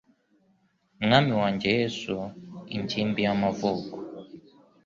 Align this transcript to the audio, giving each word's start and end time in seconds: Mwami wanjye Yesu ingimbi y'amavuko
Mwami 1.03 1.31
wanjye 1.41 1.67
Yesu 1.77 2.15
ingimbi 2.75 3.19
y'amavuko 3.25 3.95